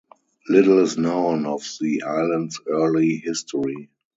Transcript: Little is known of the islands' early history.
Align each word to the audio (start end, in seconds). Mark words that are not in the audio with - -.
Little 0.49 0.79
is 0.79 0.97
known 0.97 1.45
of 1.45 1.61
the 1.79 2.01
islands' 2.01 2.59
early 2.65 3.17
history. 3.23 3.91